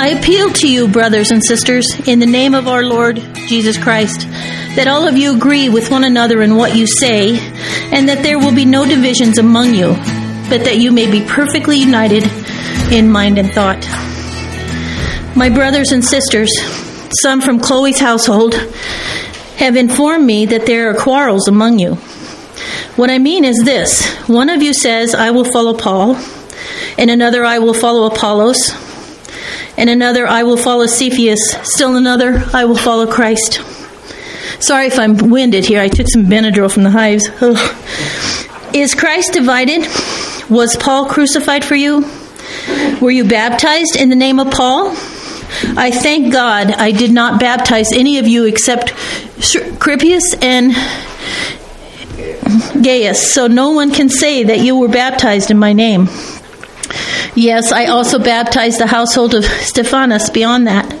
[0.00, 3.16] I appeal to you, brothers and sisters, in the name of our Lord
[3.48, 4.20] Jesus Christ,
[4.76, 7.36] that all of you agree with one another in what you say,
[7.90, 9.88] and that there will be no divisions among you,
[10.48, 12.22] but that you may be perfectly united
[12.92, 13.84] in mind and thought.
[15.36, 16.48] My brothers and sisters,
[17.20, 18.54] some from Chloe's household,
[19.56, 21.96] have informed me that there are quarrels among you.
[22.94, 26.14] What I mean is this one of you says, I will follow Paul,
[26.96, 28.87] and another, I will follow Apollos
[29.78, 31.56] and another, I will follow Cephas.
[31.62, 33.62] Still another, I will follow Christ.
[34.60, 35.80] Sorry if I'm winded here.
[35.80, 37.30] I took some Benadryl from the hives.
[37.40, 38.74] Ugh.
[38.74, 39.86] Is Christ divided?
[40.50, 42.04] Was Paul crucified for you?
[43.00, 44.90] Were you baptized in the name of Paul?
[45.76, 48.92] I thank God I did not baptize any of you except
[49.78, 50.72] Crispus and
[52.82, 56.08] Gaius, so no one can say that you were baptized in my name.
[57.34, 60.92] Yes, I also baptized the household of Stephanas beyond that.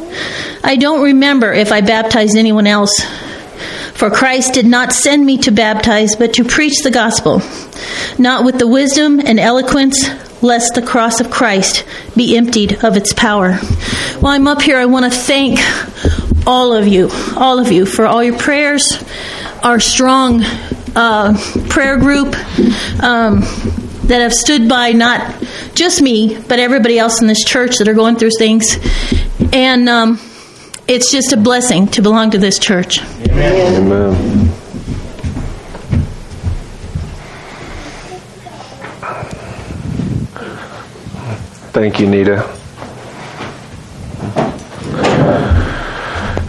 [0.62, 2.92] I don't remember if I baptized anyone else.
[3.94, 7.42] For Christ did not send me to baptize, but to preach the gospel,
[8.18, 10.08] not with the wisdom and eloquence,
[10.40, 13.54] lest the cross of Christ be emptied of its power.
[14.20, 15.58] While I'm up here, I want to thank
[16.46, 19.02] all of you, all of you, for all your prayers,
[19.64, 20.42] our strong
[20.94, 21.36] uh,
[21.68, 22.36] prayer group.
[23.02, 23.42] Um,
[24.08, 25.42] that have stood by not
[25.74, 28.78] just me, but everybody else in this church that are going through things.
[29.52, 30.18] And um,
[30.88, 33.02] it's just a blessing to belong to this church.
[33.02, 33.92] Amen.
[33.92, 34.48] Amen.
[41.70, 42.54] Thank you, Nita.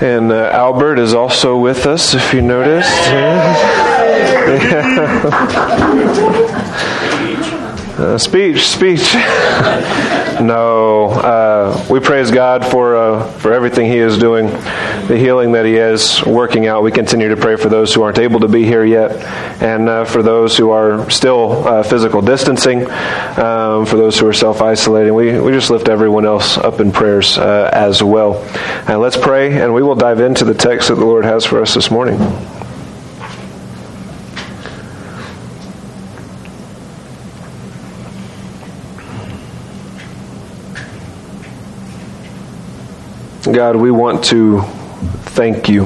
[0.01, 2.89] And uh, Albert is also with us, if you noticed.
[7.99, 9.13] Uh, speech, speech.
[10.39, 15.65] no, uh, we praise God for uh, for everything He is doing, the healing that
[15.65, 16.81] He is working out.
[16.81, 19.21] We continue to pray for those who aren't able to be here yet,
[19.61, 24.33] and uh, for those who are still uh, physical distancing, um, for those who are
[24.33, 25.13] self isolating.
[25.13, 28.41] We we just lift everyone else up in prayers as well.
[28.87, 31.61] And let's pray, and we will dive into the text that the Lord has for
[31.61, 32.17] us this morning.
[43.53, 45.85] God, we want to thank you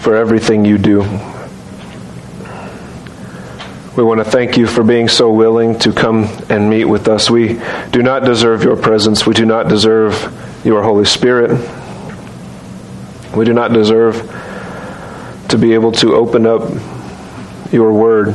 [0.00, 1.00] for everything you do.
[3.96, 7.30] We want to thank you for being so willing to come and meet with us.
[7.30, 7.60] We
[7.90, 9.26] do not deserve your presence.
[9.26, 11.52] We do not deserve your Holy Spirit.
[13.34, 14.16] We do not deserve
[15.48, 16.70] to be able to open up
[17.72, 18.34] your word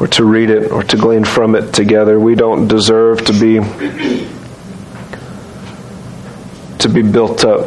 [0.00, 2.18] or to read it or to glean from it together.
[2.18, 3.60] We don't deserve to be
[6.92, 7.66] be built up.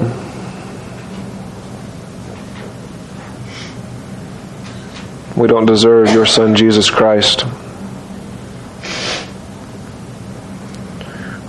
[5.35, 7.43] We don't deserve your Son, Jesus Christ.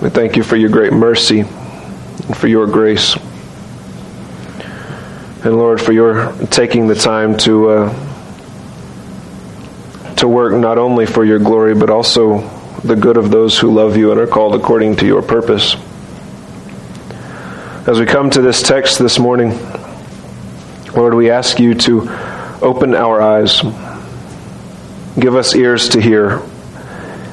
[0.01, 3.15] We thank you for your great mercy and for your grace.
[5.45, 8.05] And Lord, for your taking the time to uh,
[10.17, 12.49] to work not only for your glory, but also
[12.83, 15.77] the good of those who love you and are called according to your purpose.
[17.87, 19.51] As we come to this text this morning,
[20.97, 22.09] Lord, we ask you to
[22.63, 23.61] open our eyes,
[25.21, 26.41] give us ears to hear,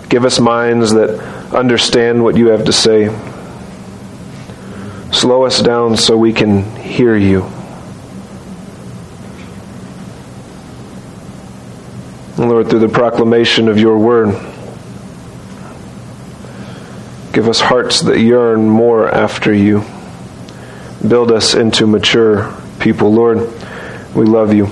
[0.09, 1.17] give us minds that
[1.53, 3.06] understand what you have to say.
[5.13, 7.50] Slow us down so we can hear you.
[12.38, 14.33] Lord, through the proclamation of your word,
[17.31, 19.85] give us hearts that yearn more after you
[21.07, 23.13] build us into mature people.
[23.13, 23.38] Lord,
[24.16, 24.67] we love you.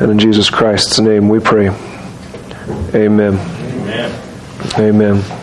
[0.00, 1.68] And in Jesus Christ's name we pray.
[2.94, 3.34] Amen.
[3.34, 4.22] Amen.
[4.78, 5.41] Amen.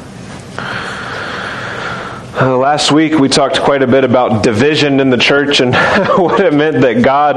[2.41, 5.73] Uh, last week we talked quite a bit about division in the church and
[6.17, 7.35] what it meant that God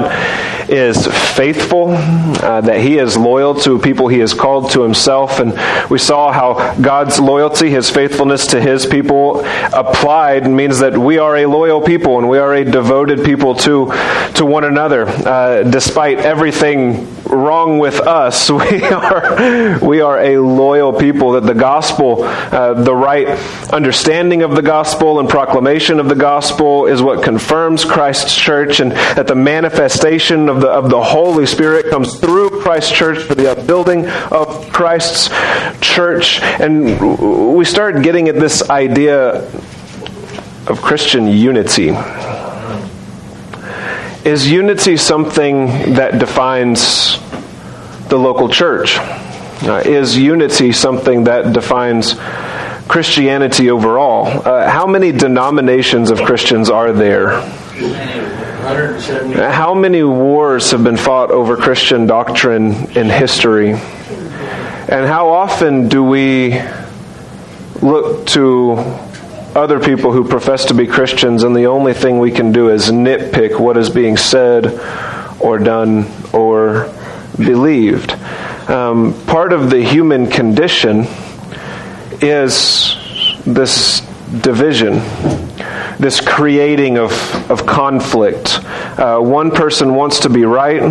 [0.70, 5.40] is faithful, uh, that He is loyal to people He has called to Himself.
[5.40, 5.54] And
[5.90, 9.44] we saw how God's loyalty, His faithfulness to His people
[9.74, 13.86] applied means that we are a loyal people and we are a devoted people to,
[14.34, 15.08] to one another.
[15.08, 18.50] Uh, despite everything wrong with us.
[18.72, 23.28] We are, we are a loyal people, that the gospel, uh, the right
[23.72, 28.92] understanding of the gospel and proclamation of the gospel is what confirms Christ's church, and
[28.92, 33.50] that the manifestation of the, of the Holy Spirit comes through Christ's church for the
[33.50, 35.28] upbuilding of Christ's
[35.80, 36.40] church.
[36.40, 39.44] And we start getting at this idea
[40.66, 41.90] of Christian unity.
[44.24, 47.18] Is unity something that defines
[48.08, 48.96] the local church?
[48.98, 52.14] Uh, is unity something that defines
[52.86, 54.28] Christianity overall?
[54.46, 57.40] Uh, how many denominations of Christians are there?
[59.50, 63.70] How many wars have been fought over Christian doctrine in history?
[63.70, 66.62] And how often do we
[67.80, 68.76] look to
[69.54, 72.90] other people who profess to be Christians, and the only thing we can do is
[72.90, 74.66] nitpick what is being said
[75.40, 76.92] or done or
[77.36, 78.12] believed?
[78.68, 81.06] Um, part of the human condition
[82.20, 82.96] is
[83.44, 84.00] this
[84.40, 84.94] division,
[85.98, 87.12] this creating of,
[87.50, 88.60] of conflict.
[88.98, 90.90] Uh, one person wants to be right,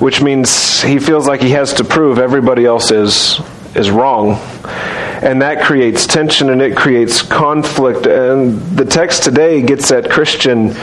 [0.00, 3.40] which means he feels like he has to prove everybody else is,
[3.76, 4.40] is wrong.
[5.22, 8.06] And that creates tension and it creates conflict.
[8.06, 10.74] And the text today gets at Christian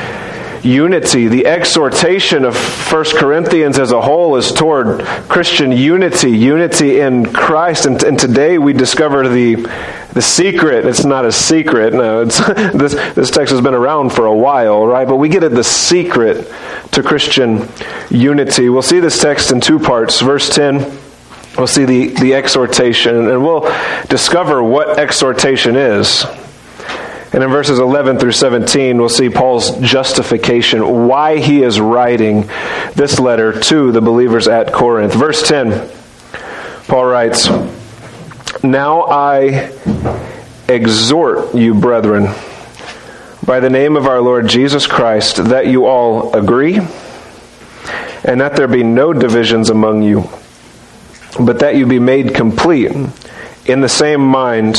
[0.63, 1.27] unity.
[1.27, 7.85] The exhortation of 1 Corinthians as a whole is toward Christian unity, unity in Christ.
[7.85, 9.55] And, and today we discover the,
[10.13, 10.85] the secret.
[10.85, 11.93] It's not a secret.
[11.93, 15.07] No, this, this text has been around for a while, right?
[15.07, 16.47] But we get at the secret
[16.91, 17.67] to Christian
[18.09, 18.69] unity.
[18.69, 20.21] We'll see this text in two parts.
[20.21, 21.06] Verse 10
[21.57, 23.69] we'll see the, the exhortation, and we'll
[24.07, 26.25] discover what exhortation is.
[27.33, 32.49] And in verses 11 through 17, we'll see Paul's justification, why he is writing
[32.95, 35.13] this letter to the believers at Corinth.
[35.13, 35.89] Verse 10,
[36.87, 37.49] Paul writes,
[38.63, 39.71] Now I
[40.69, 42.33] exhort you, brethren,
[43.45, 46.77] by the name of our Lord Jesus Christ, that you all agree,
[48.23, 50.29] and that there be no divisions among you,
[51.45, 52.91] but that you be made complete
[53.65, 54.77] in the same mind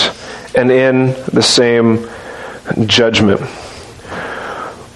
[0.55, 2.09] and in the same
[2.87, 3.41] judgment.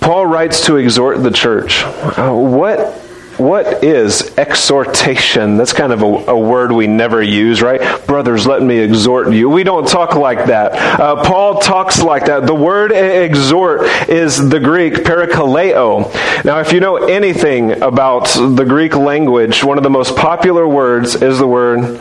[0.00, 1.82] Paul writes to exhort the church.
[1.84, 3.01] Uh, what
[3.42, 5.56] what is exhortation?
[5.56, 8.06] That's kind of a, a, word we never use, right?
[8.06, 9.48] Brothers, let me exhort you.
[9.50, 11.00] We don't talk like that.
[11.00, 12.46] Uh, Paul talks like that.
[12.46, 16.12] The word exhort is the Greek parakaleo.
[16.44, 21.16] Now, if you know anything about the Greek language, one of the most popular words
[21.16, 22.00] is the word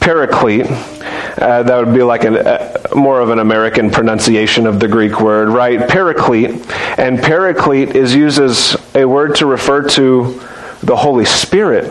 [0.00, 0.66] paraclete.
[0.66, 5.20] Uh, that would be like an, uh, more of an American pronunciation of the Greek
[5.20, 5.88] word, right?
[5.88, 6.50] Paraclete.
[6.98, 10.40] And paraclete is used as a word to refer to
[10.82, 11.90] the Holy Spirit.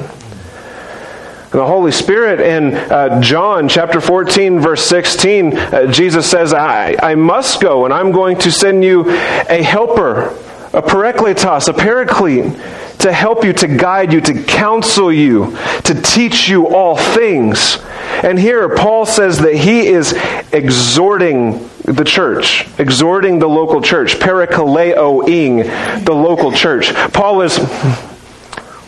[1.51, 7.15] The Holy Spirit in uh, John chapter 14, verse 16, uh, Jesus says, I, I
[7.15, 10.31] must go and I'm going to send you a helper,
[10.73, 12.53] a parakletos, a paraclete,
[12.99, 17.77] to help you, to guide you, to counsel you, to teach you all things.
[18.23, 20.13] And here Paul says that he is
[20.51, 26.93] exhorting the church, exhorting the local church, parakaleoing the local church.
[27.13, 27.57] Paul is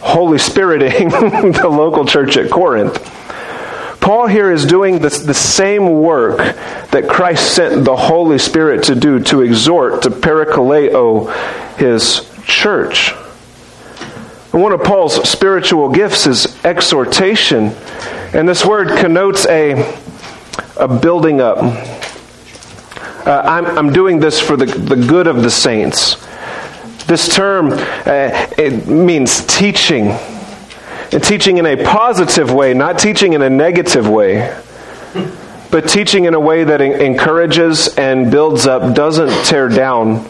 [0.07, 2.95] Holy Spiriting the local church at Corinth.
[3.99, 8.95] Paul here is doing the, the same work that Christ sent the Holy Spirit to
[8.95, 11.29] do, to exhort, to parakaleo
[11.75, 13.11] his church.
[14.51, 17.75] One of Paul's spiritual gifts is exhortation.
[18.33, 19.73] And this word connotes a,
[20.77, 21.57] a building up.
[23.27, 26.15] Uh, I'm, I'm doing this for the, the good of the saints.
[27.07, 30.09] This term uh, it means teaching.
[31.11, 34.61] And teaching in a positive way, not teaching in a negative way,
[35.71, 40.29] but teaching in a way that encourages and builds up, doesn't tear down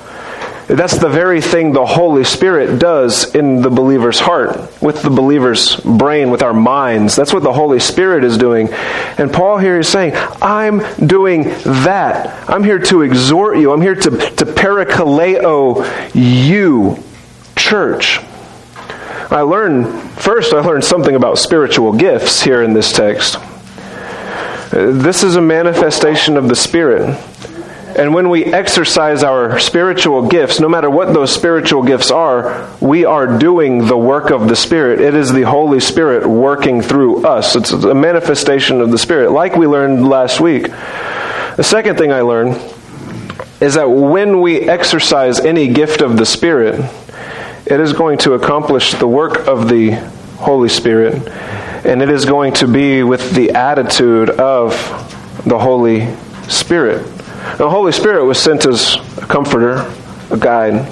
[0.68, 5.78] that's the very thing the Holy Spirit does in the believer's heart, with the believer's
[5.78, 7.16] brain, with our minds.
[7.16, 8.68] That's what the Holy Spirit is doing.
[8.74, 12.50] And Paul here is saying, I'm doing that.
[12.50, 13.72] I'm here to exhort you.
[13.72, 17.02] I'm here to, to parakaleo you,
[17.56, 18.20] church.
[19.30, 23.38] I learned, first, I learned something about spiritual gifts here in this text.
[23.38, 27.18] Uh, this is a manifestation of the Spirit.
[27.96, 33.06] And when we exercise our spiritual gifts, no matter what those spiritual gifts are, we
[33.06, 35.00] are doing the work of the Spirit.
[35.00, 37.56] It is the Holy Spirit working through us.
[37.56, 40.64] It's a manifestation of the Spirit, like we learned last week.
[40.68, 42.62] The second thing I learned
[43.62, 46.80] is that when we exercise any gift of the Spirit,
[47.66, 49.92] it is going to accomplish the work of the
[50.38, 51.28] Holy Spirit,
[51.86, 54.74] and it is going to be with the attitude of
[55.46, 56.14] the Holy
[56.48, 57.17] Spirit.
[57.56, 59.92] The Holy Spirit was sent as a comforter,
[60.30, 60.88] a guide,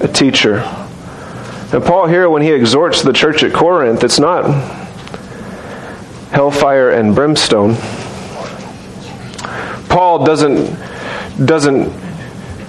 [0.00, 0.56] a teacher.
[1.72, 4.44] And Paul here, when he exhorts the church at Corinth, it's not
[6.30, 7.76] hellfire and brimstone.
[9.88, 10.76] Paul doesn't
[11.46, 11.90] doesn't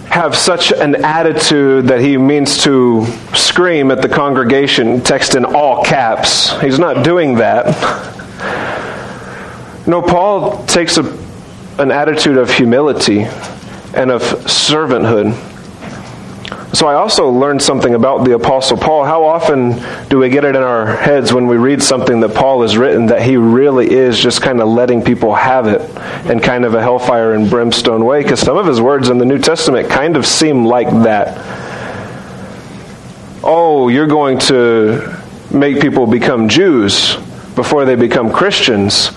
[0.10, 5.84] have such an attitude that he means to scream at the congregation, text in all
[5.84, 6.58] caps.
[6.62, 7.66] He's not doing that.
[9.86, 11.04] No, Paul takes a,
[11.80, 13.22] an attitude of humility
[13.94, 15.36] and of servanthood.
[16.76, 19.06] So I also learned something about the Apostle Paul.
[19.06, 22.62] How often do we get it in our heads when we read something that Paul
[22.62, 25.82] has written that he really is just kind of letting people have it
[26.30, 28.22] in kind of a hellfire and brimstone way?
[28.22, 31.38] Because some of his words in the New Testament kind of seem like that.
[33.44, 35.18] Oh, you're going to
[35.52, 37.16] make people become Jews
[37.56, 39.10] before they become Christians.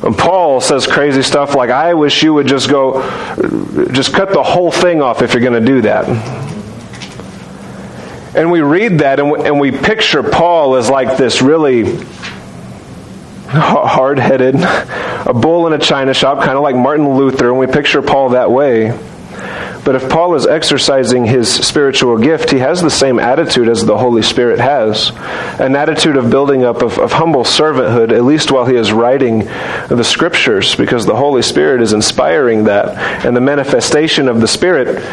[0.00, 3.02] Paul says crazy stuff like, I wish you would just go,
[3.92, 6.06] just cut the whole thing off if you're going to do that.
[8.36, 11.98] And we read that and we, and we picture Paul as like this really
[13.48, 17.66] hard headed, a bull in a china shop, kind of like Martin Luther, and we
[17.66, 18.90] picture Paul that way.
[19.86, 23.96] But if Paul is exercising his spiritual gift, he has the same attitude as the
[23.96, 25.12] Holy Spirit has
[25.60, 29.44] an attitude of building up, of, of, humble servanthood, at least while he is writing
[29.86, 33.24] the scriptures, because the Holy Spirit is inspiring that.
[33.24, 35.04] And the manifestation of the Spirit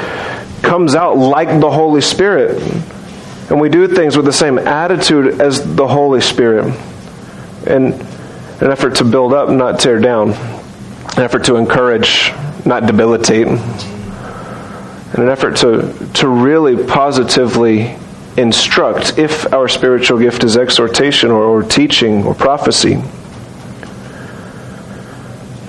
[0.64, 2.60] comes out like the Holy Spirit.
[3.52, 6.66] And we do things with the same attitude as the Holy Spirit.
[7.68, 10.32] In an effort to build up, not tear down.
[10.32, 12.32] An effort to encourage,
[12.66, 13.48] not debilitate.
[15.14, 17.96] In an effort to, to really positively
[18.36, 22.96] instruct if our spiritual gift is exhortation or, or teaching or prophecy.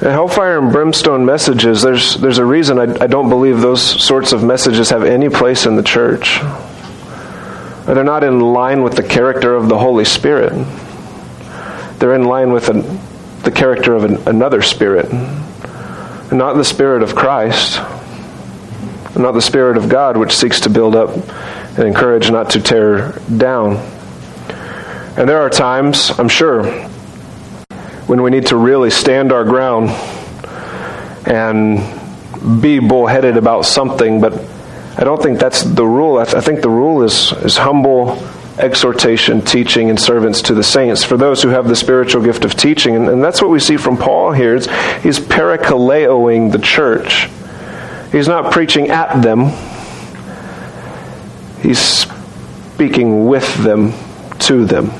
[0.01, 4.33] The hellfire and brimstone messages, there's, there's a reason I, I don't believe those sorts
[4.33, 6.41] of messages have any place in the church.
[7.87, 10.53] They're not in line with the character of the Holy Spirit.
[11.99, 12.99] They're in line with an,
[13.43, 15.13] the character of an, another Spirit.
[16.33, 17.79] Not the Spirit of Christ.
[19.17, 21.11] Not the Spirit of God, which seeks to build up
[21.79, 23.77] and encourage, not to tear down.
[25.17, 26.65] And there are times, I'm sure,
[28.07, 29.91] when we need to really stand our ground
[31.27, 31.81] and
[32.61, 34.35] be bullheaded about something, but
[34.97, 36.19] I don't think that's the rule.
[36.19, 38.21] I, th- I think the rule is, is humble
[38.59, 42.55] exhortation, teaching, and servants to the saints for those who have the spiritual gift of
[42.55, 42.95] teaching.
[42.95, 44.55] And, and that's what we see from Paul here.
[44.57, 44.67] It's,
[45.03, 47.29] he's parakaleoing the church.
[48.15, 49.51] He's not preaching at them,
[51.61, 53.93] he's speaking with them,
[54.39, 54.93] to them.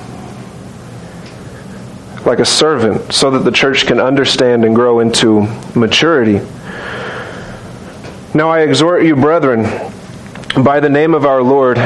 [2.27, 5.43] Like a servant, so that the church can understand and grow into
[5.77, 6.45] maturity.
[8.35, 9.63] Now I exhort you, brethren,
[10.65, 11.79] by the name of our Lord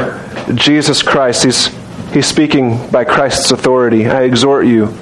[0.54, 1.44] Jesus Christ.
[1.44, 1.66] He's,
[2.14, 4.06] he's speaking by Christ's authority.
[4.06, 4.96] I exhort you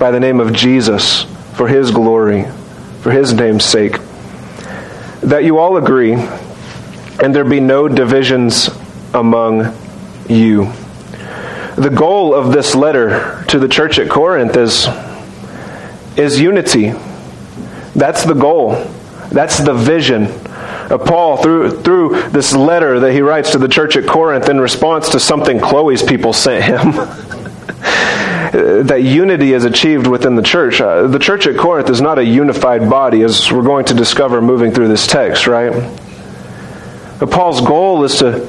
[0.00, 1.22] by the name of Jesus
[1.54, 2.46] for his glory,
[3.02, 3.98] for his name's sake,
[5.22, 8.70] that you all agree and there be no divisions
[9.12, 9.76] among
[10.28, 10.72] you.
[11.76, 14.86] The goal of this letter to the church at Corinth is,
[16.16, 16.92] is unity.
[17.94, 18.72] That's the goal.
[19.30, 20.24] That's the vision
[20.90, 24.60] of Paul, through, through this letter that he writes to the church at Corinth in
[24.60, 26.92] response to something Chloe's people sent him,
[28.50, 30.80] that unity is achieved within the church.
[30.80, 34.42] Uh, the church at Corinth is not a unified body, as we're going to discover
[34.42, 35.72] moving through this text, right?
[37.18, 38.42] But Paul's goal is to,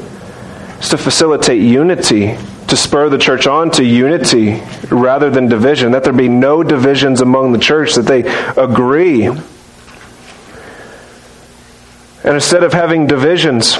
[0.79, 6.03] is to facilitate unity, to spur the church on to unity rather than division, that
[6.03, 8.21] there be no divisions among the church, that they
[8.61, 9.29] agree
[12.23, 13.77] and instead of having divisions,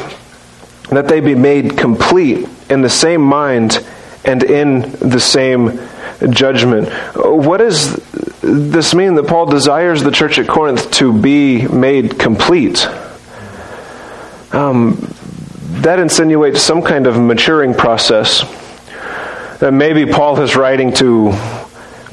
[0.90, 3.86] that they be made complete in the same mind
[4.26, 5.80] and in the same
[6.30, 6.90] judgment.
[7.16, 7.96] What does
[8.42, 12.88] this mean that Paul desires the church at Corinth to be made complete?
[14.54, 14.98] Um,
[15.82, 18.42] that insinuates some kind of maturing process.
[19.60, 21.34] That maybe Paul is writing to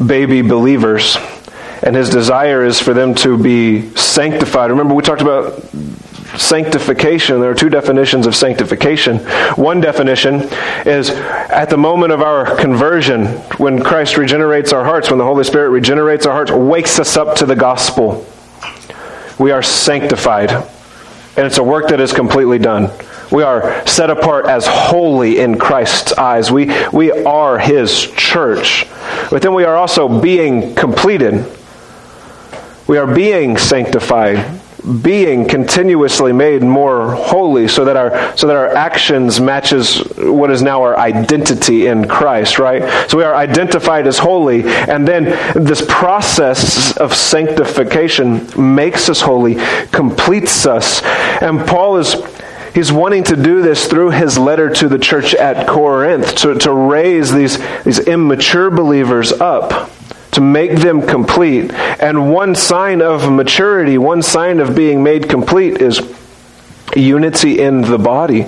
[0.05, 1.17] baby believers,
[1.83, 4.71] and his desire is for them to be sanctified.
[4.71, 5.61] Remember, we talked about
[6.37, 9.19] sanctification, there are two definitions of sanctification.
[9.57, 10.43] One definition
[10.87, 13.27] is at the moment of our conversion,
[13.59, 17.37] when Christ regenerates our hearts, when the Holy Spirit regenerates our hearts, wakes us up
[17.37, 18.27] to the gospel.
[19.39, 20.51] We are sanctified.
[20.51, 22.91] And it's a work that is completely done.
[23.31, 26.51] We are set apart as holy in Christ's eyes.
[26.51, 28.87] We, we are His church.
[29.31, 31.47] But then we are also being completed.
[32.89, 34.58] We are being sanctified
[35.02, 40.62] being continuously made more holy so that our so that our actions matches what is
[40.62, 43.11] now our identity in Christ, right?
[43.11, 49.57] So we are identified as holy and then this process of sanctification makes us holy,
[49.92, 51.02] completes us.
[51.42, 52.14] And Paul is
[52.75, 56.73] he's wanting to do this through his letter to the church at Corinth to, to
[56.73, 59.90] raise these, these immature believers up,
[60.33, 61.73] to make them complete.
[61.73, 66.01] And one sign of maturity, one sign of being made complete is
[66.95, 68.47] unity in the body.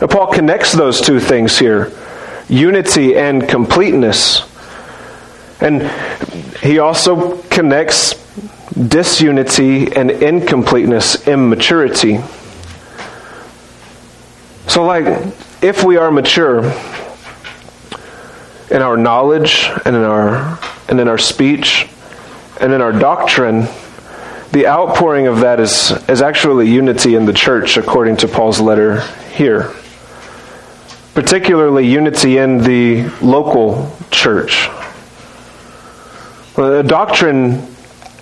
[0.00, 1.92] Paul connects those two things here
[2.48, 4.42] unity and completeness.
[5.60, 5.90] And
[6.60, 8.14] he also connects
[8.74, 12.18] disunity and incompleteness, immaturity.
[14.66, 15.06] So, like,
[15.62, 16.64] if we are mature
[18.70, 20.58] in our knowledge and in our
[20.92, 21.88] and in our speech
[22.60, 23.66] and in our doctrine,
[24.52, 29.00] the outpouring of that is, is actually unity in the church, according to Paul's letter
[29.32, 29.74] here.
[31.14, 34.68] Particularly unity in the local church.
[36.56, 37.74] The doctrine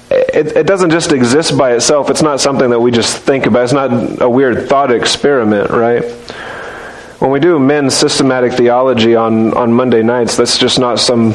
[0.09, 2.09] it, it, doesn't just exist by itself.
[2.09, 3.65] It's not something that we just think about.
[3.65, 6.05] It's not a weird thought experiment, right?
[7.19, 11.35] When we do men's systematic theology on, on Monday nights, that's just not some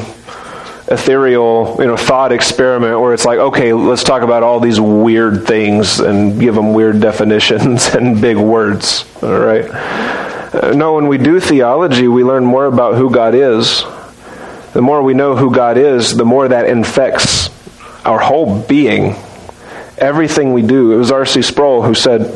[0.88, 5.44] ethereal you know thought experiment where it's like okay let's talk about all these weird
[5.46, 9.68] things and give them weird definitions and big words all right
[10.54, 13.82] uh, no when we do theology we learn more about who god is
[14.74, 17.50] the more we know who god is the more that infects
[18.06, 19.16] our whole being,
[19.98, 20.92] everything we do.
[20.92, 21.42] It was R.C.
[21.42, 22.28] Sproul who said,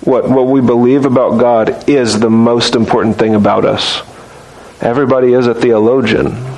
[0.00, 4.00] what, what we believe about God is the most important thing about us.
[4.80, 6.55] Everybody is a theologian.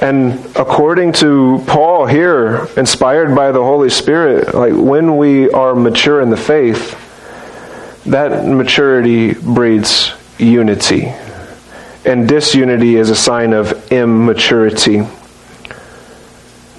[0.00, 6.20] And according to Paul here, inspired by the Holy Spirit, like when we are mature
[6.20, 6.96] in the faith,
[8.06, 11.12] that maturity breeds unity
[12.04, 15.02] and disunity is a sign of immaturity.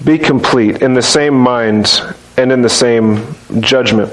[0.04, 2.00] Be complete in the same mind
[2.36, 4.12] and in the same judgment.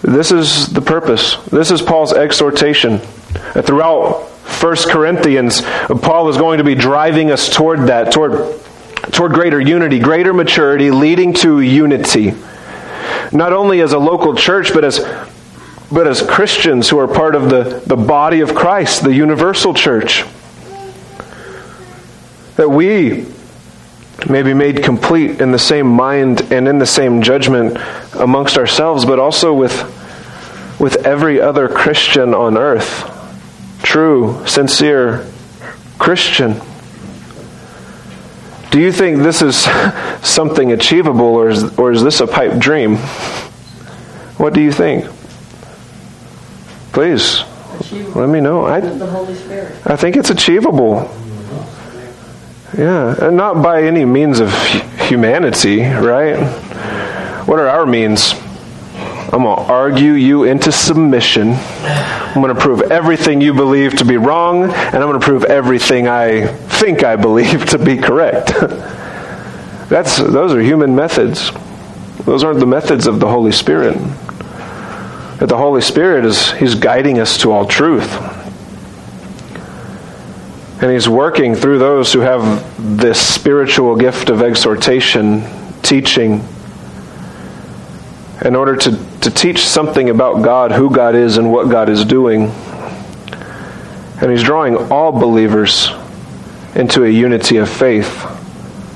[0.00, 1.36] This is the purpose.
[1.48, 2.98] This is Paul's exhortation.
[2.98, 4.30] Throughout
[4.60, 8.60] 1 Corinthians, Paul is going to be driving us toward that, toward,
[9.12, 12.34] toward greater unity, greater maturity, leading to unity.
[13.30, 15.00] Not only as a local church, but as
[15.90, 20.24] but as Christians who are part of the, the body of Christ, the universal church.
[22.56, 23.26] That we
[24.28, 27.78] may be made complete in the same mind and in the same judgment
[28.14, 29.72] amongst ourselves, but also with,
[30.78, 33.17] with every other Christian on earth.
[33.88, 35.26] True, sincere
[35.98, 36.60] Christian.
[38.70, 39.56] Do you think this is
[40.22, 42.96] something achievable, or is, or is this a pipe dream?
[44.36, 45.06] What do you think?
[46.92, 47.44] Please,
[48.14, 48.66] let me know.
[48.66, 48.76] I,
[49.90, 51.10] I think it's achievable.
[52.76, 54.52] Yeah, and not by any means of
[55.08, 56.36] humanity, right?
[57.46, 58.34] What are our means?
[59.30, 61.52] I'm going to argue you into submission.
[61.52, 65.44] I'm going to prove everything you believe to be wrong, and I'm going to prove
[65.44, 68.48] everything I think I believe to be correct.
[69.88, 71.50] That's those are human methods.
[72.24, 73.96] Those aren't the methods of the Holy Spirit
[75.38, 78.12] that the Holy Spirit is He's guiding us to all truth.
[80.82, 85.42] And He's working through those who have this spiritual gift of exhortation,
[85.82, 86.40] teaching,
[88.44, 92.04] in order to, to teach something about God, who God is, and what God is
[92.04, 92.50] doing.
[94.20, 95.88] And He's drawing all believers
[96.74, 98.22] into a unity of faith,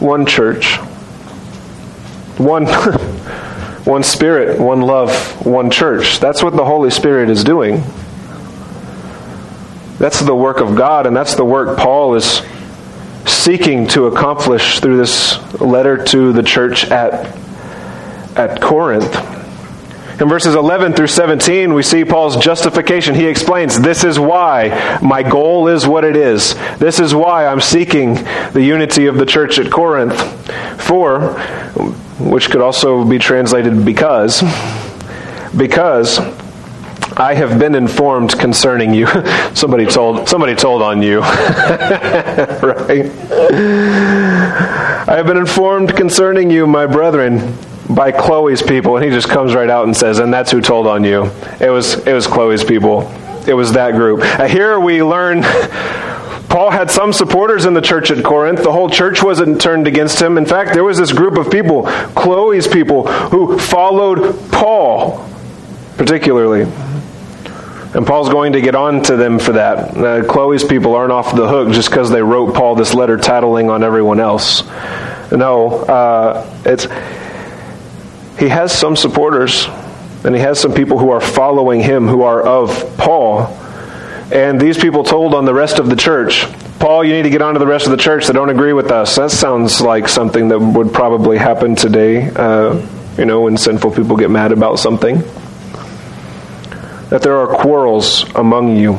[0.01, 0.77] one church,
[2.39, 2.67] one.
[3.85, 6.21] one spirit, one love, one church.
[6.21, 7.83] That's what the Holy Spirit is doing.
[9.99, 12.43] That's the work of God, and that's the work Paul is
[13.27, 17.37] seeking to accomplish through this letter to the church at,
[18.37, 19.15] at Corinth.
[20.21, 23.15] In verses 11 through 17, we see Paul's justification.
[23.15, 26.55] He explains, This is why my goal is what it is.
[26.79, 28.15] This is why I'm seeking
[28.53, 30.21] the unity of the church at Corinth.
[30.81, 31.33] For
[32.19, 34.43] which could also be translated because,
[35.57, 36.19] because
[37.17, 39.07] I have been informed concerning you.
[39.55, 41.21] somebody told somebody told on you.
[41.21, 43.11] right?
[45.09, 47.57] I have been informed concerning you, my brethren,
[47.89, 50.87] by Chloe's people, and he just comes right out and says, and that's who told
[50.87, 51.25] on you.
[51.61, 53.11] It was it was Chloe's people.
[53.47, 54.21] It was that group.
[54.21, 55.43] Uh, here we learn
[56.49, 58.63] Paul had some supporters in the church at Corinth.
[58.63, 60.37] The whole church wasn't turned against him.
[60.37, 65.29] In fact, there was this group of people, Chloe's people, who followed Paul
[65.97, 66.63] particularly.
[67.95, 69.97] And Paul's going to get on to them for that.
[69.97, 73.69] Uh, Chloe's people aren't off the hook just because they wrote Paul this letter tattling
[73.69, 74.65] on everyone else.
[75.31, 76.87] No, uh, it's
[78.39, 79.67] he has some supporters
[80.25, 83.47] and he has some people who are following him who are of Paul.
[84.33, 86.47] And these people told on the rest of the church,
[86.79, 88.73] Paul, you need to get on to the rest of the church that don't agree
[88.73, 89.17] with us.
[89.17, 92.85] That sounds like something that would probably happen today, uh,
[93.19, 95.19] you know, when sinful people get mad about something.
[97.11, 98.99] That there are quarrels among you.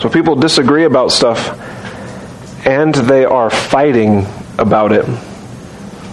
[0.00, 1.58] So people disagree about stuff,
[2.66, 4.26] and they are fighting
[4.58, 5.04] about it,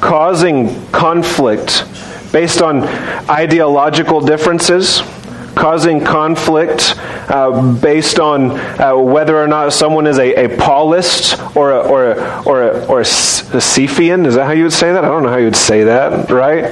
[0.02, 1.86] causing conflict
[2.32, 2.84] based on
[3.30, 5.02] ideological differences,
[5.56, 6.96] causing conflict
[7.30, 12.12] uh, based on uh, whether or not someone is a, a Paulist or a, or
[12.12, 14.26] a, or a, or a Cephian.
[14.28, 15.06] Is that how you would say that?
[15.06, 16.64] I don't know how you would say that, right?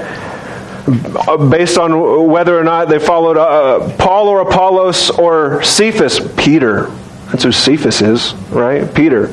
[1.49, 6.87] Based on whether or not they followed uh, Paul or Apollos or Cephas, Peter.
[7.27, 8.93] That's who Cephas is, right?
[8.93, 9.29] Peter.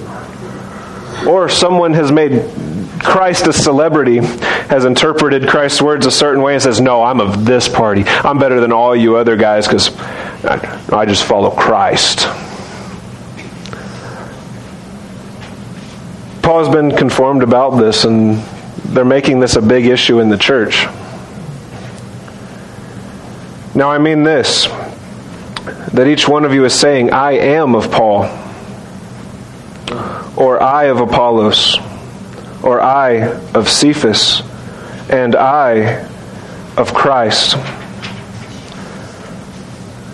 [1.26, 2.44] Or someone has made
[3.02, 7.44] Christ, a celebrity, has interpreted Christ's words a certain way and says, No, I'm of
[7.44, 8.04] this party.
[8.06, 12.20] I'm better than all you other guys because I just follow Christ.
[16.42, 18.36] Paul's been conformed about this, and
[18.94, 20.86] they're making this a big issue in the church.
[23.74, 24.66] Now, I mean this
[25.92, 28.24] that each one of you is saying, I am of Paul,
[30.36, 31.78] or I of Apollos
[32.62, 34.42] or I of Cephas,
[35.10, 36.06] and I
[36.76, 37.56] of Christ.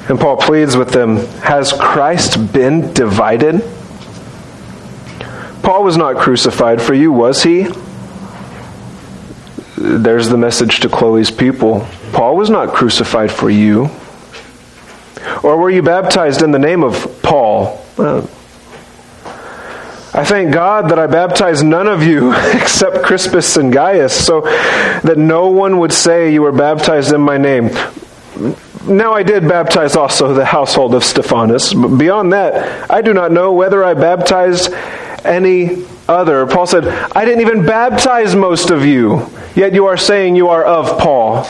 [0.08, 3.62] And Paul pleads with them Has Christ been divided?
[5.62, 7.66] Paul was not crucified for you, was he?
[9.76, 11.86] There's the message to Chloe's people.
[12.12, 13.90] Paul was not crucified for you.
[15.42, 17.84] Or were you baptized in the name of Paul?
[17.96, 18.30] Well,
[20.16, 25.18] I thank God that I baptized none of you except Crispus and Gaius, so that
[25.18, 27.66] no one would say you were baptized in my name.
[28.86, 33.30] Now I did baptize also the household of Stephanas, but beyond that, I do not
[33.30, 34.72] know whether I baptized
[35.22, 36.46] any other.
[36.46, 40.62] Paul said, I didn't even baptize most of you, yet you are saying you are
[40.64, 41.44] of Paul.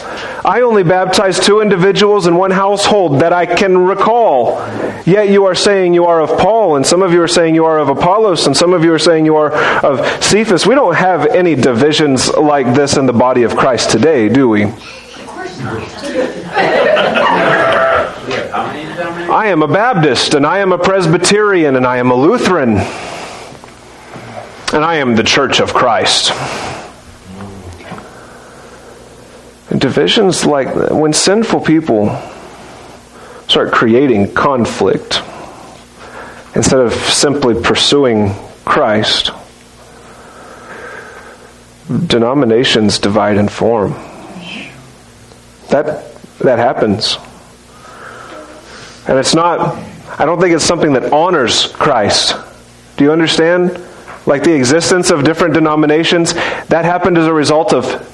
[0.44, 4.60] I only baptized two individuals in one household that I can recall,
[5.04, 7.66] yet you are saying you are of Paul, and some of you are saying you
[7.66, 9.52] are of Apollos, and some of you are saying you are
[9.84, 10.66] of Cephas.
[10.66, 14.66] We don't have any divisions like this in the body of Christ today, do we?
[19.28, 22.78] I am a Baptist, and I am a Presbyterian, and I am a Lutheran
[24.72, 26.32] and I am the church of Christ.
[29.78, 32.10] Divisions like when sinful people
[33.48, 35.22] start creating conflict
[36.54, 38.32] instead of simply pursuing
[38.64, 39.30] Christ,
[42.06, 43.92] denominations divide and form.
[45.70, 47.18] That that happens.
[49.08, 49.76] And it's not
[50.18, 52.36] I don't think it's something that honors Christ.
[52.96, 53.82] Do you understand?
[54.26, 58.12] like the existence of different denominations, that happened as a result of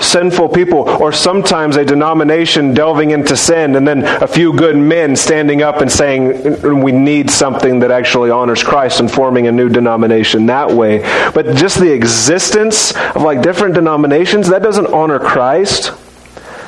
[0.00, 5.16] sinful people, or sometimes a denomination delving into sin, and then a few good men
[5.16, 9.68] standing up and saying, We need something that actually honors Christ and forming a new
[9.68, 11.00] denomination that way.
[11.32, 15.92] But just the existence of like different denominations, that doesn't honor Christ.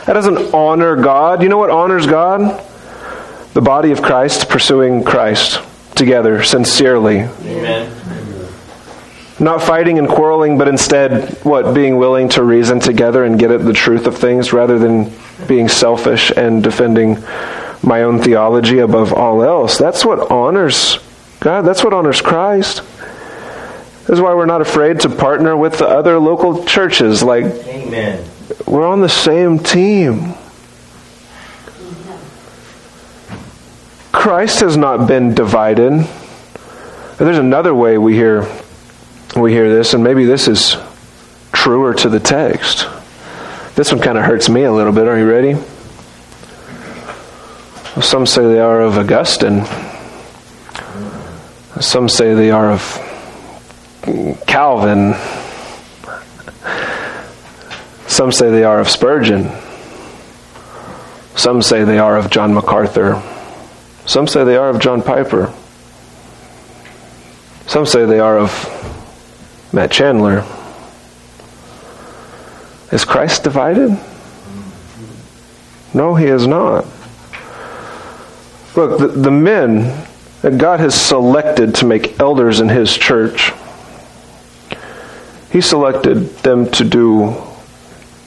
[0.07, 1.43] That doesn't honor God.
[1.43, 2.61] You know what honors God?
[3.55, 5.61] The body of Christ pursuing Christ
[5.95, 7.21] together sincerely.
[7.21, 8.02] Amen.
[9.43, 11.75] Not fighting and quarreling, but instead, what?
[11.75, 15.13] Being willing to reason together and get at the truth of things rather than
[15.49, 17.21] being selfish and defending
[17.83, 19.79] my own theology above all else.
[19.79, 21.01] That's what honors
[21.41, 21.63] God.
[21.63, 22.83] That's what honors Christ.
[24.03, 27.25] This is why we're not afraid to partner with the other local churches.
[27.25, 28.25] Like, Amen.
[28.65, 30.35] we're on the same team.
[34.13, 36.07] Christ has not been divided.
[37.19, 38.47] There's another way we hear
[39.37, 40.77] we hear this, and maybe this is
[41.53, 42.87] truer to the text.
[43.75, 45.09] This one kind of hurts me a little bit.
[45.09, 45.55] Are you ready?
[48.01, 49.65] Some say they are of Augustine.
[51.81, 52.83] Some say they are of
[54.47, 55.15] Calvin.
[58.07, 59.51] Some say they are of Spurgeon.
[61.35, 63.23] Some say they are of John MacArthur.
[64.05, 65.53] Some say they are of John Piper.
[67.67, 68.51] Some say they are of
[69.73, 70.45] Matt Chandler.
[72.91, 73.99] Is Christ divided?
[75.95, 76.85] No, he is not.
[78.77, 80.07] Look, the, the men
[80.43, 83.53] that God has selected to make elders in his church,
[85.51, 87.31] he selected them to do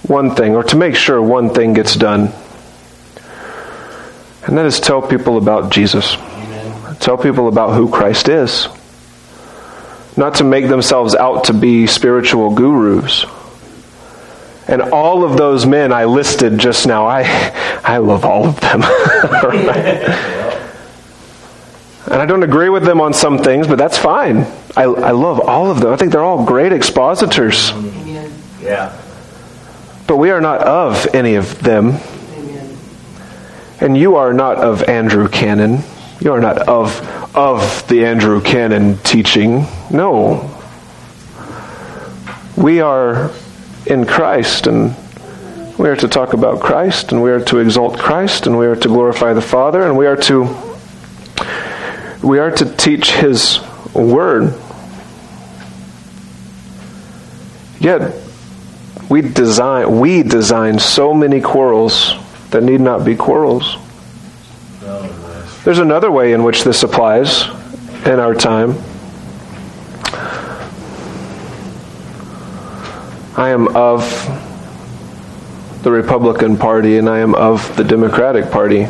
[0.07, 2.31] one thing, or to make sure one thing gets done.
[4.45, 6.15] And that is tell people about Jesus.
[6.15, 6.95] Amen.
[6.97, 8.67] Tell people about who Christ is.
[10.17, 13.25] Not to make themselves out to be spiritual gurus.
[14.67, 17.23] And all of those men I listed just now, I,
[17.83, 18.81] I love all of them.
[22.07, 24.45] And I don't agree with them on some things, but that's fine.
[24.77, 25.91] I, I love all of them.
[25.91, 27.71] I think they're all great expositors.
[28.61, 28.95] Yeah.
[30.05, 31.97] But we are not of any of them.
[33.81, 35.79] And you are not of Andrew Cannon.
[36.21, 37.01] You are not of
[37.35, 39.65] of the Andrew Cannon teaching.
[39.91, 40.51] No.
[42.55, 43.31] We are
[43.85, 44.95] in Christ and
[45.77, 48.77] we are to talk about Christ and we are to exalt Christ and we are
[48.77, 50.55] to glorify the Father and we are to
[52.23, 53.59] we are to teach his
[53.93, 54.57] word.
[57.79, 58.15] Yet
[59.09, 62.13] we design we design so many quarrels
[62.51, 63.75] that need not be quarrels.
[65.65, 67.47] There's another way in which this applies
[68.05, 68.75] in our time.
[73.35, 74.03] I am of
[75.81, 78.83] the Republican Party and I am of the Democratic Party,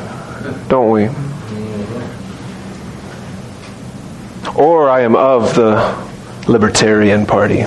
[0.68, 1.06] don't we?
[4.54, 6.06] Or I am of the
[6.46, 7.62] Libertarian Party.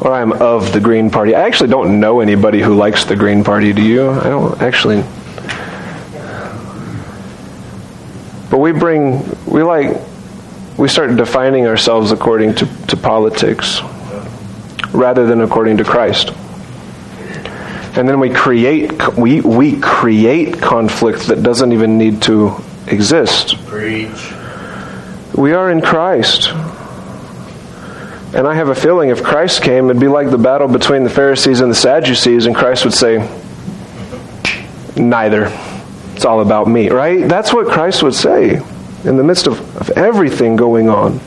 [0.00, 1.34] Or I am of the Green Party.
[1.34, 4.08] I actually don't know anybody who likes the Green Party, do you?
[4.08, 5.02] I don't actually.
[8.50, 9.96] But we bring, we like,
[10.78, 13.80] we start defining ourselves according to, to politics
[14.92, 16.30] rather than according to Christ.
[17.96, 22.56] And then we create, we, we create conflict that doesn't even need to
[22.86, 23.56] exist.
[23.66, 24.32] Preach.
[25.34, 26.48] We are in Christ.
[28.34, 31.10] And I have a feeling if Christ came, it'd be like the battle between the
[31.10, 33.18] Pharisees and the Sadducees, and Christ would say,
[34.96, 35.50] Neither.
[36.18, 37.28] It's all about me, right?
[37.28, 38.56] That's what Christ would say
[39.04, 41.20] in the midst of, of everything going on.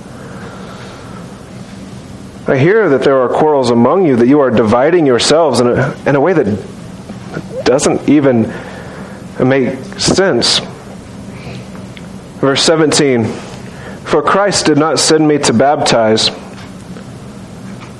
[2.45, 5.95] I hear that there are quarrels among you, that you are dividing yourselves in a,
[6.05, 8.53] in a way that doesn't even
[9.41, 10.59] make sense.
[12.41, 13.23] Verse 17
[14.03, 16.29] For Christ did not send me to baptize,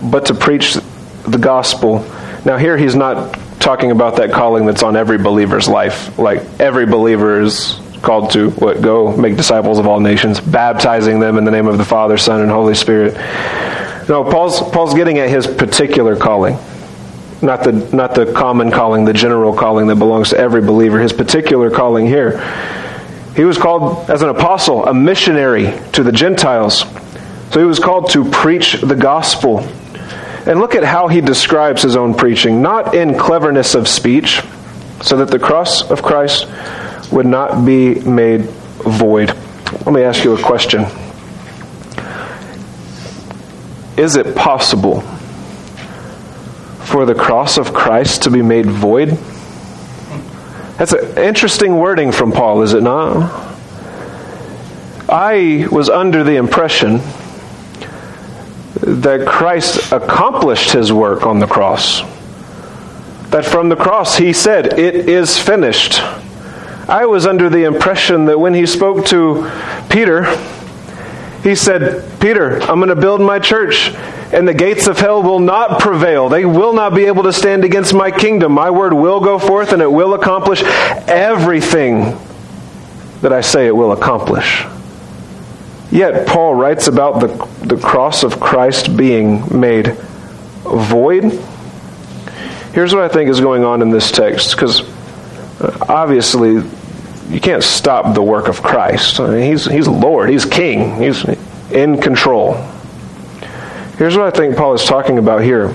[0.02, 2.00] but to preach the gospel.
[2.44, 6.18] Now, here he's not talking about that calling that's on every believer's life.
[6.18, 8.82] Like, every believer is called to what?
[8.82, 12.42] Go make disciples of all nations baptizing them in the name of the father son
[12.42, 13.14] and holy spirit.
[14.10, 16.58] No paul's paul's getting at his particular calling.
[17.42, 21.00] Not the not the common calling the general calling that belongs to every believer.
[21.00, 22.40] His particular calling here
[23.36, 26.84] he was called as an apostle a missionary to the gentiles.
[27.52, 29.66] So he was called to preach the gospel
[30.46, 34.42] and look at how he describes his own preaching not in cleverness of speech
[35.02, 36.48] so that the cross of christ
[37.12, 38.42] would not be made
[38.84, 39.30] void.
[39.86, 40.86] Let me ask you a question.
[43.98, 45.02] Is it possible
[46.86, 49.10] for the cross of Christ to be made void?
[50.78, 53.50] That's an interesting wording from Paul, is it not?
[55.08, 57.02] I was under the impression
[58.82, 62.02] that Christ accomplished his work on the cross.
[63.30, 66.02] That from the cross he said, It is finished.
[66.90, 69.50] I was under the impression that when he spoke to
[69.90, 70.26] Peter,
[71.44, 73.90] he said, Peter, I'm going to build my church,
[74.34, 76.30] and the gates of hell will not prevail.
[76.30, 78.52] They will not be able to stand against my kingdom.
[78.52, 82.18] My word will go forth, and it will accomplish everything
[83.22, 84.66] that I say it will accomplish.
[85.92, 87.28] Yet, Paul writes about the,
[87.66, 89.88] the cross of Christ being made
[90.64, 91.24] void.
[92.74, 94.82] Here's what I think is going on in this text, because
[95.60, 96.64] uh, obviously
[97.30, 99.20] you can't stop the work of Christ.
[99.20, 101.26] I mean, he's, he's Lord, He's King, He's
[101.72, 102.54] in control.
[103.98, 105.74] Here's what I think Paul is talking about here.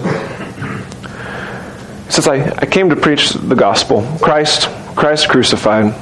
[2.07, 4.03] He says, I, I came to preach the gospel.
[4.23, 5.95] Christ, Christ crucified.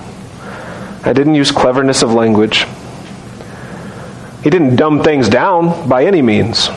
[1.05, 2.65] I didn't use cleverness of language.
[4.45, 6.69] He didn't dumb things down by any means.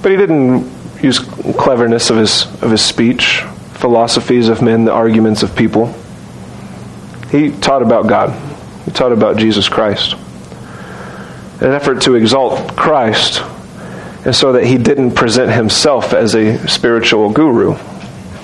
[0.00, 0.70] But he didn't
[1.02, 3.42] use cleverness of his, of his speech
[3.74, 5.92] philosophies of men, the arguments of people.
[7.32, 8.30] He taught about God,
[8.84, 10.14] he taught about Jesus Christ.
[11.60, 13.42] In an effort to exalt Christ,
[14.24, 17.76] and so that he didn't present himself as a spiritual guru.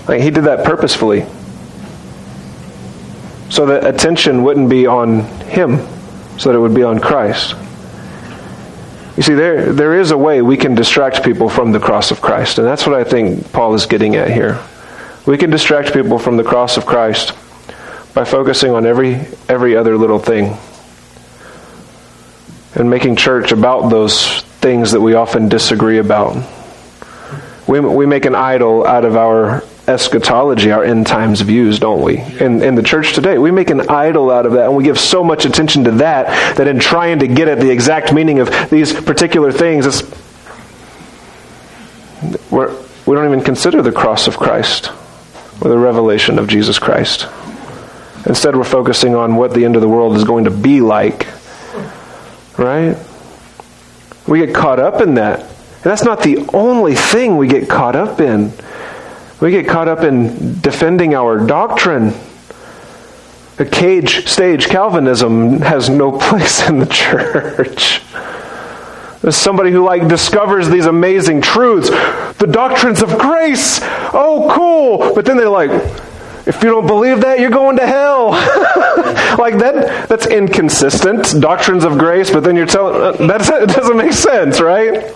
[0.08, 1.24] Like he did that purposefully.
[3.48, 5.86] So that attention wouldn't be on him,
[6.38, 7.54] so that it would be on Christ.
[9.16, 12.20] You see, there, there is a way we can distract people from the cross of
[12.20, 14.62] Christ, and that's what I think Paul is getting at here.
[15.26, 17.32] We can distract people from the cross of Christ
[18.14, 19.16] by focusing on every,
[19.48, 20.56] every other little thing
[22.74, 26.36] and making church about those things that we often disagree about.
[27.66, 32.18] We, we make an idol out of our eschatology, our end times views, don't we?
[32.18, 34.98] In, in the church today, we make an idol out of that, and we give
[34.98, 38.50] so much attention to that that in trying to get at the exact meaning of
[38.70, 40.02] these particular things, it's,
[42.50, 42.74] we're,
[43.06, 44.90] we don't even consider the cross of Christ
[45.60, 47.26] or the revelation of Jesus Christ.
[48.26, 51.26] Instead, we're focusing on what the end of the world is going to be like.
[52.58, 52.96] Right?
[54.26, 55.40] We get caught up in that.
[55.40, 58.52] And that's not the only thing we get caught up in.
[59.40, 62.12] We get caught up in defending our doctrine.
[63.56, 68.02] The cage stage Calvinism has no place in the church.
[69.20, 71.90] There's somebody who like discovers these amazing truths,
[72.38, 73.80] the doctrines of grace.
[74.12, 75.14] Oh, cool!
[75.14, 75.70] But then they're like,
[76.48, 78.30] if you don't believe that, you're going to hell.
[79.38, 81.40] like that, that's inconsistent.
[81.40, 85.12] Doctrines of grace, but then you're telling uh, that it doesn't make sense, right?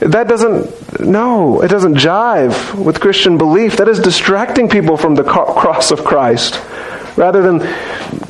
[0.00, 3.76] That doesn't, no, it doesn't jive with Christian belief.
[3.76, 6.60] That is distracting people from the cross of Christ
[7.16, 7.60] rather than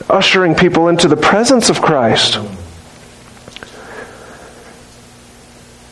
[0.09, 2.39] ushering people into the presence of Christ.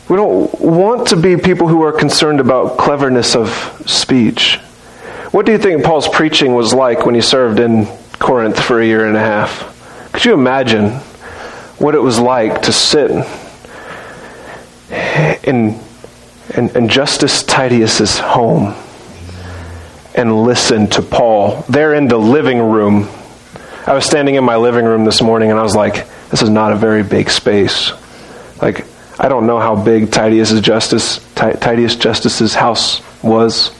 [0.09, 3.49] We don't want to be people who are concerned about cleverness of
[3.85, 4.57] speech.
[5.31, 7.85] What do you think Paul's preaching was like when he served in
[8.19, 10.11] Corinth for a year and a half?
[10.13, 10.91] Could you imagine
[11.77, 13.11] what it was like to sit
[16.55, 18.75] in, in Justus Titius's home
[20.15, 23.09] and listen to Paul there in the living room?
[23.85, 26.49] I was standing in my living room this morning and I was like, this is
[26.49, 27.91] not a very big space.
[28.61, 28.85] Like,
[29.19, 33.71] I don't know how big Titius Justus Titius Justus's house was.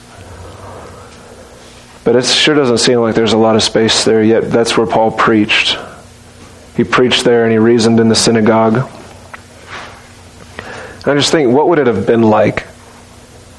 [2.04, 4.50] But it sure doesn't seem like there's a lot of space there yet.
[4.50, 5.78] That's where Paul preached.
[6.74, 8.88] He preached there and he reasoned in the synagogue.
[11.08, 12.66] I just think, what would it have been like?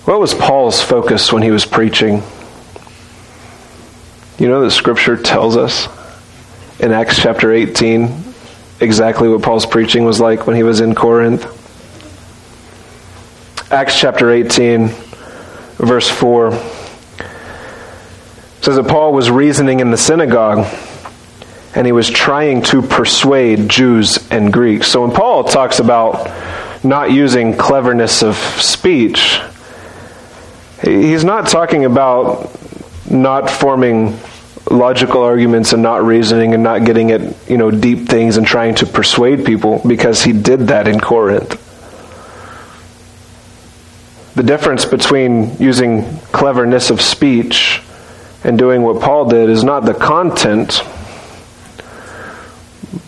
[0.06, 2.22] What was Paul's focus when he was preaching?
[4.38, 5.88] You know that Scripture tells us
[6.80, 8.24] in Acts chapter 18
[8.80, 11.44] exactly what Paul's preaching was like when he was in Corinth.
[13.72, 14.88] Acts chapter 18,
[15.78, 16.52] verse 4
[18.62, 20.68] says that Paul was reasoning in the synagogue
[21.76, 24.88] and he was trying to persuade Jews and Greeks.
[24.88, 26.28] So when Paul talks about
[26.84, 29.40] not using cleverness of speech,
[30.82, 32.56] he's not talking about
[33.10, 34.18] not forming
[34.70, 38.76] logical arguments and not reasoning and not getting at you know deep things and trying
[38.76, 41.66] to persuade people because he did that in Corinth.
[44.36, 47.82] The difference between using cleverness of speech
[48.44, 50.82] and doing what Paul did is not the content,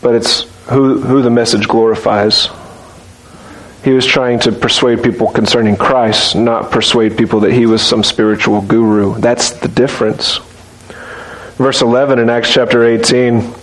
[0.02, 2.50] but it's who, who the message glorifies.
[3.84, 8.04] He was trying to persuade people concerning Christ, not persuade people that he was some
[8.04, 9.20] spiritual guru.
[9.20, 10.38] That's the difference.
[11.58, 13.54] Verse 11 in Acts chapter 18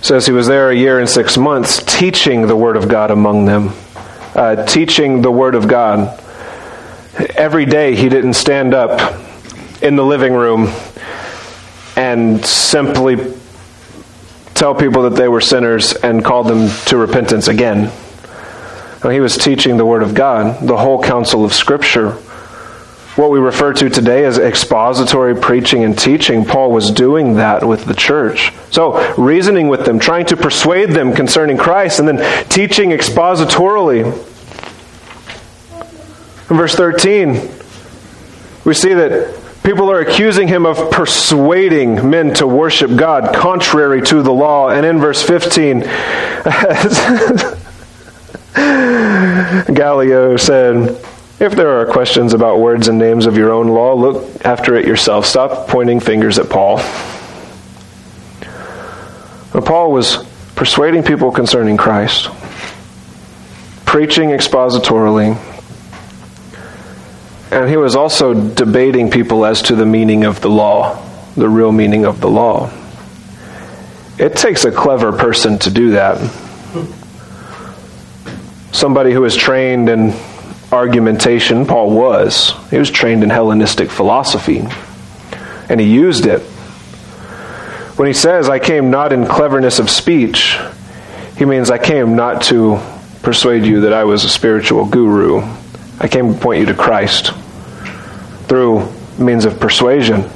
[0.00, 3.46] says he was there a year and six months teaching the Word of God among
[3.46, 3.72] them
[4.34, 6.20] uh, teaching the Word of God.
[7.36, 9.22] Every day he didn't stand up
[9.82, 10.72] in the living room
[11.96, 13.16] and simply
[14.54, 17.92] tell people that they were sinners and call them to repentance again.
[19.10, 22.12] He was teaching the Word of God, the whole counsel of Scripture.
[23.16, 27.84] What we refer to today as expository preaching and teaching, Paul was doing that with
[27.84, 28.52] the church.
[28.70, 34.04] So, reasoning with them, trying to persuade them concerning Christ, and then teaching expositorily.
[36.50, 37.34] In verse 13,
[38.64, 44.22] we see that people are accusing him of persuading men to worship God contrary to
[44.22, 44.70] the law.
[44.70, 45.80] And in verse 15,
[48.54, 51.00] Gallio said,
[51.40, 54.86] if there are questions about words and names of your own law, look after it
[54.86, 55.26] yourself.
[55.26, 56.78] Stop pointing fingers at Paul.
[59.64, 60.18] Paul was
[60.54, 62.28] persuading people concerning Christ,
[63.84, 65.36] preaching expositorily,
[67.50, 71.00] and he was also debating people as to the meaning of the law,
[71.34, 72.70] the real meaning of the law.
[74.18, 76.18] It takes a clever person to do that.
[78.74, 80.12] Somebody who is trained in
[80.72, 82.52] argumentation, Paul was.
[82.70, 84.64] He was trained in Hellenistic philosophy,
[85.68, 86.40] and he used it.
[87.96, 90.58] When he says, I came not in cleverness of speech,
[91.36, 92.80] He means I came not to
[93.22, 95.42] persuade you that I was a spiritual guru.
[96.00, 97.32] I came to point you to Christ
[98.48, 100.28] through means of persuasion,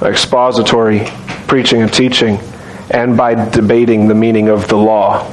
[0.00, 1.06] expository
[1.46, 2.38] preaching and teaching,
[2.90, 5.28] and by debating the meaning of the law.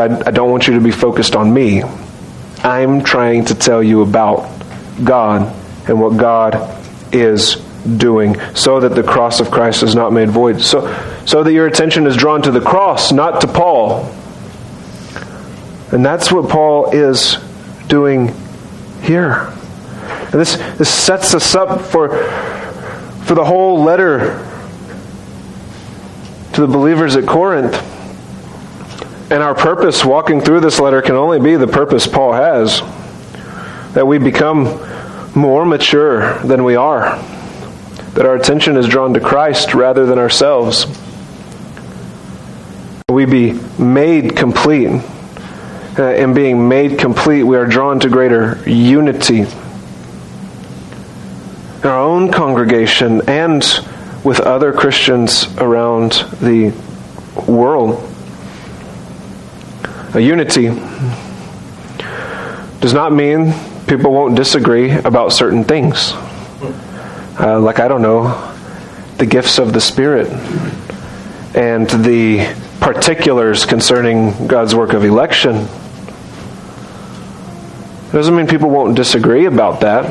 [0.00, 1.82] But I, I don't want you to be focused on me.
[2.62, 4.48] I'm trying to tell you about
[5.04, 5.54] God
[5.86, 6.54] and what God
[7.12, 7.56] is
[7.98, 10.62] doing so that the cross of Christ is not made void.
[10.62, 10.88] So,
[11.26, 14.06] so that your attention is drawn to the cross, not to Paul.
[15.92, 17.36] And that's what Paul is
[17.88, 18.34] doing
[19.02, 19.52] here.
[19.52, 22.08] And this, this sets us up for,
[23.24, 24.46] for the whole letter
[26.54, 27.99] to the believers at Corinth.
[29.30, 32.80] And our purpose walking through this letter can only be the purpose Paul has
[33.94, 34.64] that we become
[35.36, 37.16] more mature than we are,
[38.14, 40.86] that our attention is drawn to Christ rather than ourselves.
[43.08, 45.00] We be made complete.
[45.96, 49.46] Uh, in being made complete, we are drawn to greater unity in
[51.84, 53.62] our own congregation and
[54.24, 56.72] with other Christians around the
[57.46, 58.09] world.
[60.12, 60.66] A unity
[62.80, 63.54] does not mean
[63.86, 66.12] people won't disagree about certain things.
[67.38, 68.52] Uh, like, I don't know,
[69.18, 70.26] the gifts of the Spirit
[71.54, 75.54] and the particulars concerning God's work of election.
[78.08, 80.06] It doesn't mean people won't disagree about that.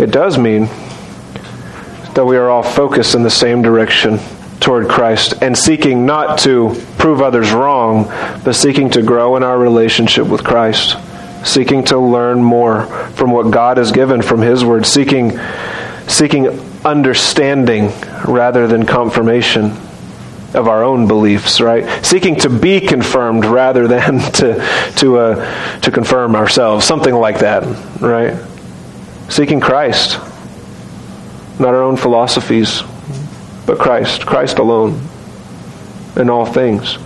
[0.00, 0.66] It does mean
[2.14, 4.20] that we are all focused in the same direction
[4.60, 8.04] toward Christ and seeking not to prove others wrong,
[8.44, 10.96] but seeking to grow in our relationship with Christ,
[11.44, 15.38] seeking to learn more from what God has given from His Word, seeking,
[16.06, 16.48] seeking
[16.84, 17.90] understanding
[18.26, 19.72] rather than confirmation
[20.52, 22.04] of our own beliefs, right?
[22.04, 27.62] Seeking to be confirmed rather than to to uh, to confirm ourselves, something like that,
[28.00, 28.36] right?
[29.30, 30.18] Seeking Christ,
[31.60, 32.82] not our own philosophies,
[33.66, 35.00] but Christ, Christ alone,
[36.16, 36.98] in all things.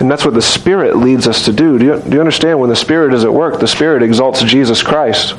[0.00, 1.78] And that's what the Spirit leads us to do.
[1.78, 2.60] Do you, do you understand?
[2.60, 5.32] When the Spirit is at work, the Spirit exalts Jesus Christ.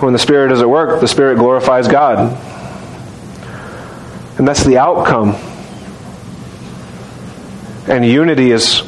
[0.00, 2.36] When the Spirit is at work, the Spirit glorifies God.
[4.38, 5.34] And that's the outcome.
[7.88, 8.80] And unity is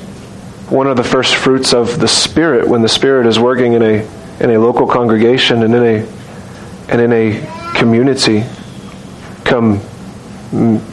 [0.69, 4.09] one of the first fruits of the Spirit when the Spirit is working in a
[4.41, 6.09] in a local congregation and in a
[6.89, 8.45] and in a community
[9.51, 9.81] come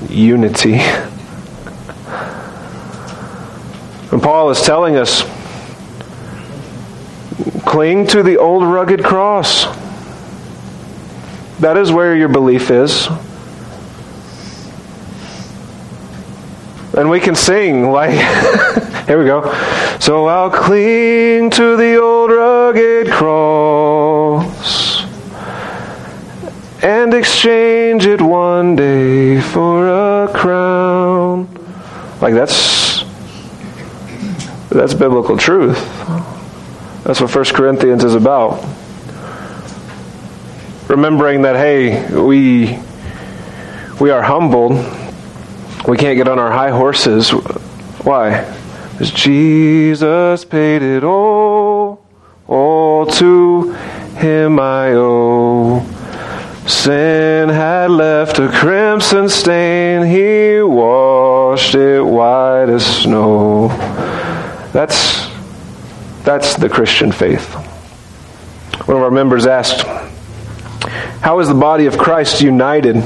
[0.10, 0.80] unity.
[4.12, 5.22] And Paul is telling us
[7.68, 9.66] cling to the old rugged cross.
[11.60, 13.08] That is where your belief is.
[16.97, 18.10] And we can sing like,
[19.05, 19.53] here we go.
[19.99, 24.77] So I'll cling to the old rugged cross
[26.82, 31.48] and exchange it one day for a crown.
[32.22, 33.04] Like that's
[34.70, 35.78] that's biblical truth.
[37.04, 38.64] That's what 1 Corinthians is about.
[40.88, 42.80] Remembering that hey, we
[44.00, 44.74] we are humbled.
[45.88, 47.30] We can't get on our high horses.
[48.04, 48.44] Why?
[48.92, 52.06] Because Jesus paid it all.
[52.48, 53.74] All to
[54.16, 55.97] him I owe.
[56.68, 63.70] Sin had left a crimson stain, he washed it white as snow.
[64.74, 65.30] That's
[66.26, 67.53] that's the Christian faith.
[68.86, 69.88] One of our members asked,
[71.22, 72.97] How is the body of Christ united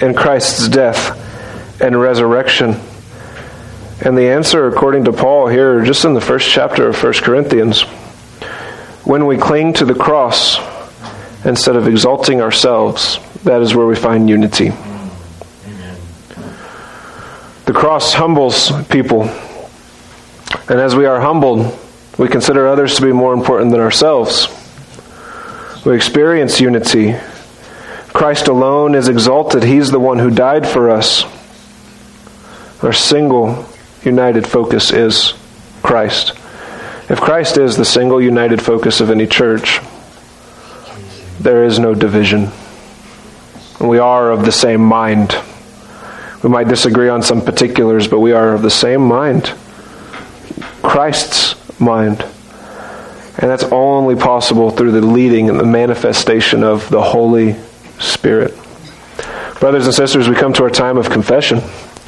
[0.00, 2.80] in Christ's death and resurrection?
[4.00, 7.82] And the answer, according to Paul here, just in the first chapter of 1 Corinthians,
[9.04, 10.56] when we cling to the cross,
[11.44, 14.70] instead of exalting ourselves, that is where we find unity.
[17.64, 19.22] The cross humbles people.
[20.68, 21.78] And as we are humbled,
[22.18, 24.48] we consider others to be more important than ourselves.
[25.84, 27.14] We experience unity.
[28.08, 29.62] Christ alone is exalted.
[29.62, 31.24] He's the one who died for us.
[32.82, 33.66] Our single
[34.04, 35.34] united focus is
[35.82, 36.30] Christ.
[37.08, 39.80] If Christ is the single united focus of any church,
[41.42, 42.50] there is no division.
[43.80, 45.36] We are of the same mind.
[46.42, 49.52] We might disagree on some particulars, but we are of the same mind.
[50.82, 52.22] Christ's mind.
[53.38, 57.56] And that's only possible through the leading and the manifestation of the Holy
[57.98, 58.54] Spirit.
[59.58, 61.60] Brothers and sisters, we come to our time of confession.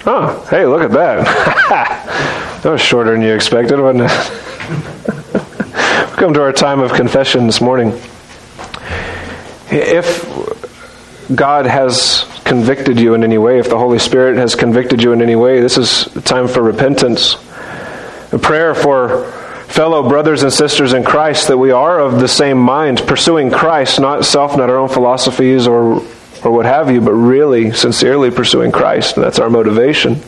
[0.07, 1.25] Oh, hey, look at that.
[2.63, 4.11] that was shorter than you expected, wasn't it?
[6.11, 7.99] we come to our time of confession this morning.
[9.71, 15.13] If God has convicted you in any way, if the Holy Spirit has convicted you
[15.13, 17.35] in any way, this is time for repentance.
[18.33, 19.31] A prayer for
[19.69, 24.01] fellow brothers and sisters in Christ that we are of the same mind, pursuing Christ,
[24.01, 26.03] not self, not our own philosophies or
[26.45, 29.17] or what have you, but really sincerely pursuing Christ.
[29.17, 30.21] That's our motivation.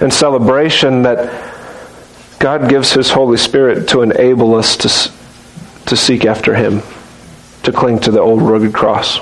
[0.00, 6.54] And celebration that God gives His Holy Spirit to enable us to, to seek after
[6.54, 6.82] Him,
[7.62, 9.20] to cling to the old rugged cross.